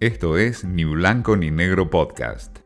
[0.00, 2.60] Esto es Ni Blanco ni Negro Podcast.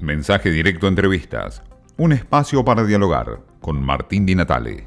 [0.00, 1.62] Mensaje directo entrevistas.
[1.96, 4.84] Un espacio para dialogar con Martín Di Natale.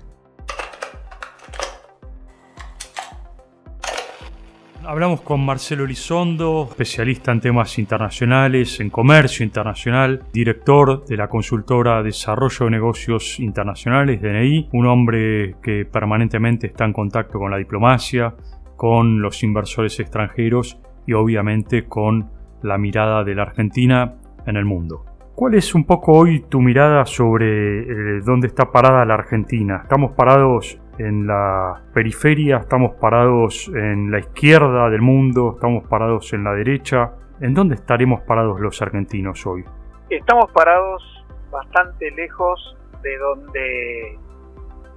[4.85, 12.03] Hablamos con Marcelo Elizondo, especialista en temas internacionales, en comercio internacional, director de la consultora
[12.03, 18.35] Desarrollo de Negocios Internacionales, DNI, un hombre que permanentemente está en contacto con la diplomacia,
[18.77, 22.29] con los inversores extranjeros y obviamente con
[22.61, 24.15] la mirada de la Argentina
[24.45, 25.05] en el mundo.
[25.35, 29.79] ¿Cuál es un poco hoy tu mirada sobre eh, dónde está parada la Argentina?
[29.83, 32.57] ¿Estamos parados en la periferia?
[32.57, 35.53] ¿Estamos parados en la izquierda del mundo?
[35.55, 37.13] ¿Estamos parados en la derecha?
[37.39, 39.63] ¿En dónde estaremos parados los argentinos hoy?
[40.09, 41.01] Estamos parados
[41.49, 44.19] bastante lejos de donde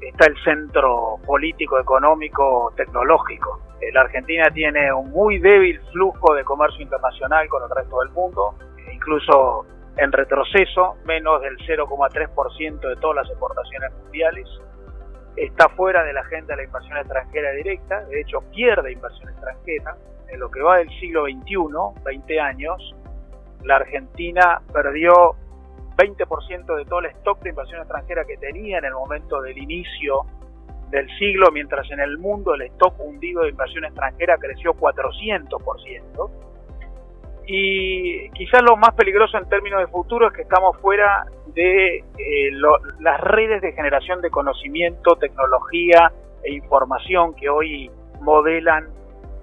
[0.00, 3.60] está el centro político, económico, tecnológico.
[3.84, 8.10] Eh, la Argentina tiene un muy débil flujo de comercio internacional con el resto del
[8.10, 8.54] mundo,
[8.86, 9.66] e incluso
[9.96, 14.48] en retroceso, menos del 0,3% de todas las exportaciones mundiales.
[15.36, 19.96] Está fuera de la agenda de la inversión extranjera directa, de hecho pierde inversión extranjera.
[20.28, 22.94] En lo que va del siglo XXI, 20 años,
[23.64, 25.36] la Argentina perdió
[25.96, 30.22] 20% de todo el stock de inversión extranjera que tenía en el momento del inicio
[30.94, 36.30] del siglo, mientras en el mundo el stock hundido de inversión extranjera creció 400%.
[37.46, 42.04] Y quizás lo más peligroso en términos de futuro es que estamos fuera de eh,
[43.00, 46.12] las redes de generación de conocimiento, tecnología
[46.44, 48.88] e información que hoy modelan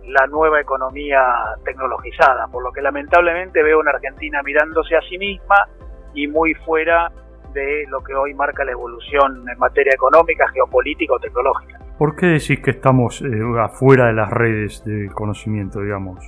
[0.05, 1.21] la nueva economía
[1.65, 5.67] tecnologizada, por lo que lamentablemente veo una Argentina mirándose a sí misma
[6.13, 7.11] y muy fuera
[7.53, 11.79] de lo que hoy marca la evolución en materia económica, geopolítica o tecnológica.
[11.97, 13.27] ¿Por qué decís que estamos eh,
[13.59, 16.19] afuera de las redes de conocimiento, digamos?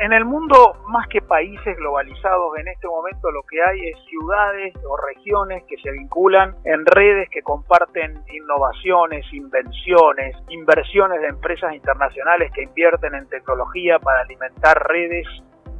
[0.00, 4.74] En el mundo, más que países globalizados, en este momento lo que hay es ciudades
[4.84, 12.50] o regiones que se vinculan en redes que comparten innovaciones, invenciones, inversiones de empresas internacionales
[12.52, 15.26] que invierten en tecnología para alimentar redes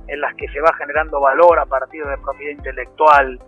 [0.06, 3.40] en las que se va generando valor a partir de propiedad intelectual,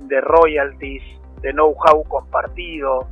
[0.00, 1.02] de royalties,
[1.42, 3.08] de know-how compartido,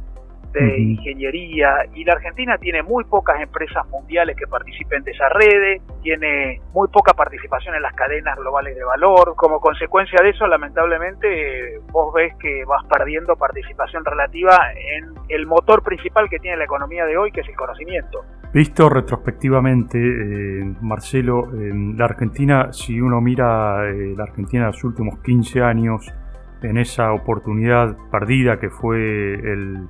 [0.52, 5.80] de ingeniería y la Argentina tiene muy pocas empresas mundiales que participen de esa red,
[6.02, 9.34] tiene muy poca participación en las cadenas globales de valor.
[9.36, 15.82] Como consecuencia de eso, lamentablemente, vos ves que vas perdiendo participación relativa en el motor
[15.82, 18.24] principal que tiene la economía de hoy, que es el conocimiento.
[18.52, 25.18] Visto retrospectivamente, eh, Marcelo, la Argentina, si uno mira eh, la Argentina de los últimos
[25.18, 26.10] 15 años,
[26.62, 29.86] en esa oportunidad perdida que fue el,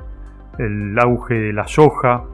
[0.99, 2.25] auge de la soja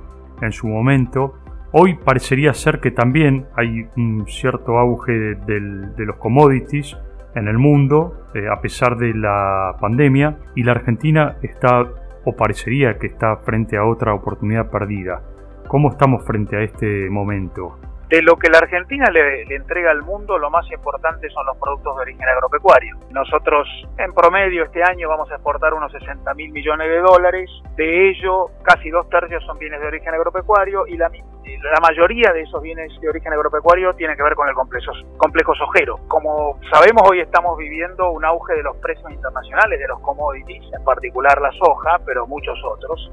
[0.41, 1.35] en su momento.
[1.73, 6.97] Hoy parecería ser que también hay un cierto auge de los commodities
[7.35, 11.83] en el mundo, eh, a pesar de la pandemia, y la Argentina está,
[12.25, 15.23] o parecería que está frente a otra oportunidad perdida.
[15.67, 17.79] ¿Cómo estamos frente a este momento?
[18.13, 21.97] De lo que la Argentina le, entrega al mundo, lo más importante son los productos
[21.97, 22.99] de origen agropecuario.
[23.11, 27.49] Nosotros, en promedio, este año vamos a exportar unos 60 mil millones de dólares.
[27.75, 32.43] De ello, casi dos tercios son bienes de origen agropecuario y la, la mayoría de
[32.43, 35.97] esos bienes de origen agropecuario tienen que ver con el complejo, complejo sojero.
[36.09, 40.85] Como sabemos, hoy estamos viviendo un auge de los precios internacionales de los commodities, en
[40.85, 43.11] particular la soja, pero muchos otros.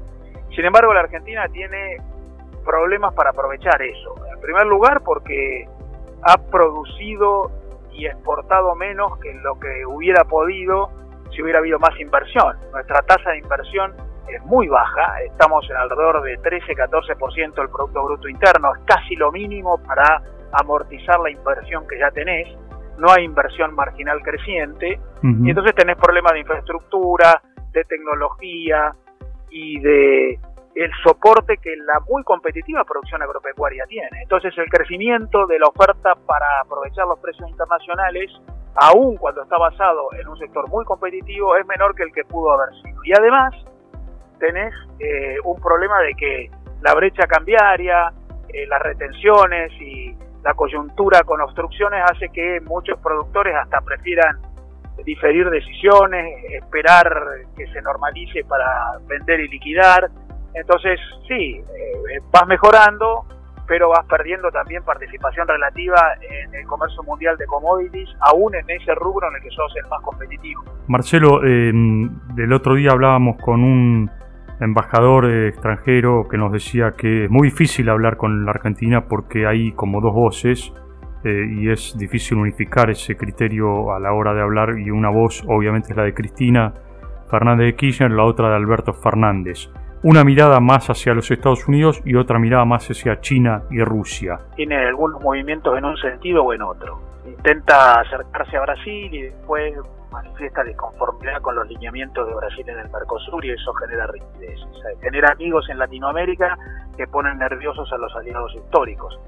[0.54, 1.96] Sin embargo, la Argentina tiene
[2.60, 4.14] problemas para aprovechar eso.
[4.32, 5.68] En primer lugar, porque
[6.22, 7.50] ha producido
[7.92, 10.90] y exportado menos que lo que hubiera podido
[11.32, 12.56] si hubiera habido más inversión.
[12.72, 13.92] Nuestra tasa de inversión
[14.28, 19.32] es muy baja, estamos en alrededor de 13-14% del Producto Bruto Interno, es casi lo
[19.32, 20.22] mínimo para
[20.52, 22.48] amortizar la inversión que ya tenés,
[22.98, 28.94] no hay inversión marginal creciente, y entonces tenés problemas de infraestructura, de tecnología
[29.50, 30.40] y de
[30.74, 34.22] el soporte que la muy competitiva producción agropecuaria tiene.
[34.22, 38.30] Entonces el crecimiento de la oferta para aprovechar los precios internacionales,
[38.76, 42.52] aun cuando está basado en un sector muy competitivo, es menor que el que pudo
[42.52, 43.04] haber sido.
[43.04, 43.54] Y además
[44.38, 46.50] tenés eh, un problema de que
[46.82, 48.12] la brecha cambiaria,
[48.48, 54.40] eh, las retenciones y la coyuntura con obstrucciones hace que muchos productores hasta prefieran
[55.04, 57.12] diferir decisiones, esperar
[57.56, 60.10] que se normalice para vender y liquidar
[60.54, 60.98] entonces,
[61.28, 63.24] sí, eh, vas mejorando,
[63.66, 68.94] pero vas perdiendo también participación relativa en el comercio mundial de commodities, aún en ese
[68.94, 70.64] rubro en el que sos el más competitivo.
[70.88, 74.10] Marcelo, el otro día hablábamos con un
[74.60, 79.46] embajador eh, extranjero que nos decía que es muy difícil hablar con la Argentina porque
[79.46, 80.72] hay como dos voces
[81.24, 85.42] eh, y es difícil unificar ese criterio a la hora de hablar y una voz
[85.46, 86.74] obviamente es la de Cristina
[87.30, 89.70] Fernández de Kirchner, la otra de Alberto Fernández.
[90.02, 94.40] Una mirada más hacia los Estados Unidos y otra mirada más hacia China y Rusia.
[94.56, 97.02] Tiene algunos movimientos en un sentido o en otro.
[97.26, 99.74] Intenta acercarse a Brasil y después
[100.10, 104.58] manifiesta disconformidad con los lineamientos de Brasil en el Mercosur y eso genera rigidez.
[105.02, 106.56] genera amigos en Latinoamérica
[106.96, 109.20] que ponen nerviosos a los aliados históricos.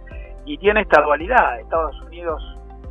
[0.46, 1.60] Y tiene esta dualidad.
[1.60, 2.42] Estados Unidos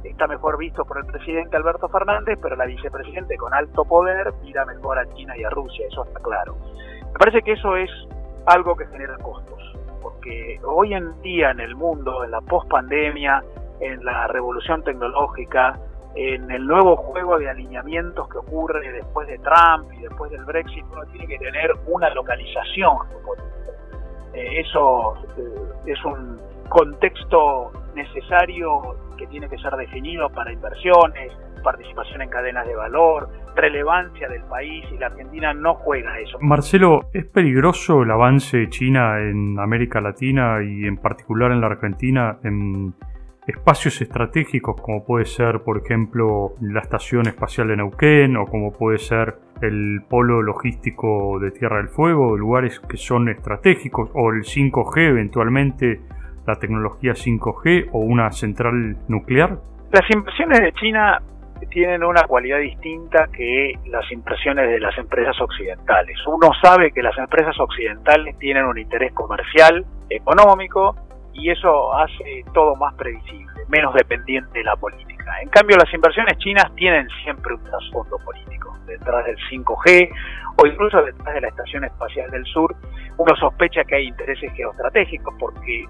[0.04, 4.66] está mejor visto por el presidente Alberto Fernández, pero la vicepresidente con alto poder mira
[4.66, 6.56] mejor a China y a Rusia, eso está claro.
[7.14, 7.90] Me parece que eso es
[8.46, 9.60] algo que genera costos,
[10.02, 13.44] porque hoy en día en el mundo, en la pospandemia,
[13.80, 15.78] en la revolución tecnológica,
[16.16, 20.84] en el nuevo juego de alineamientos que ocurre después de Trump y después del Brexit,
[20.92, 22.98] uno tiene que tener una localización.
[24.34, 31.32] Eh, eso eh, es un contexto necesario que tiene que ser definido para inversiones,
[31.64, 36.38] participación en cadenas de valor, relevancia del país y la Argentina no juega eso.
[36.42, 41.68] Marcelo, ¿es peligroso el avance de China en América Latina y en particular en la
[41.68, 42.94] Argentina en
[43.48, 48.98] espacios estratégicos como puede ser, por ejemplo, la Estación Espacial de Neuquén o como puede
[48.98, 55.10] ser el polo logístico de Tierra del Fuego, lugares que son estratégicos, o el 5G
[55.10, 56.02] eventualmente,
[56.46, 59.58] la tecnología 5G o una central nuclear?
[59.92, 61.22] Las inversiones de China
[61.70, 66.18] tienen una cualidad distinta que las impresiones de las empresas occidentales.
[66.28, 70.96] Uno sabe que las empresas occidentales tienen un interés comercial, económico,
[71.34, 75.42] y eso hace todo más previsible, menos dependiente de la política.
[75.42, 78.76] En cambio, las inversiones chinas tienen siempre un trasfondo político.
[78.86, 80.10] Detrás del 5G
[80.58, 82.76] o incluso detrás de la Estación Espacial del Sur,
[83.22, 85.88] uno sospecha que hay intereses geoestratégicos porque eh,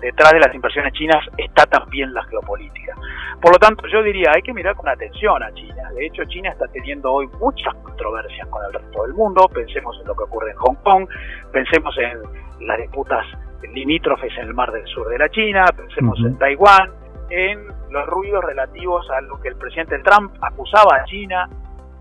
[0.00, 2.94] detrás de las inversiones chinas está también la geopolítica.
[3.40, 5.90] Por lo tanto, yo diría, hay que mirar con atención a China.
[5.94, 9.48] De hecho, China está teniendo hoy muchas controversias con el resto del mundo.
[9.52, 11.08] Pensemos en lo que ocurre en Hong Kong,
[11.52, 13.26] pensemos en las disputas
[13.74, 16.90] limítrofes en el mar del sur de la China, pensemos en Taiwán,
[17.28, 21.48] en los ruidos relativos a lo que el presidente Trump acusaba a China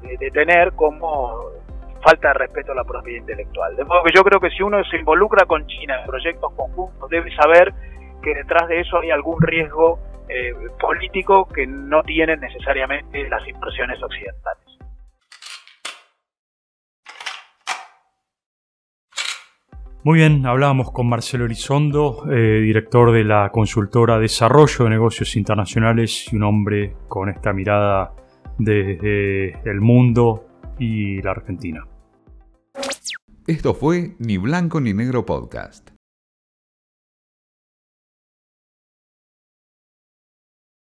[0.02, 1.59] de, tener como
[2.02, 3.76] falta de respeto a la propiedad intelectual.
[3.76, 7.10] De modo que yo creo que si uno se involucra con China en proyectos conjuntos,
[7.10, 7.74] debe saber
[8.22, 14.02] que detrás de eso hay algún riesgo eh, político que no tienen necesariamente las impresiones
[14.02, 14.70] occidentales.
[20.02, 26.32] Muy bien, hablábamos con Marcelo Elizondo, eh, director de la consultora Desarrollo de Negocios Internacionales
[26.32, 28.14] y un hombre con esta mirada
[28.58, 30.49] desde el mundo
[30.80, 31.88] y la Argentina.
[33.48, 35.99] Esto fue Ni Blanco ni Negro Podcast.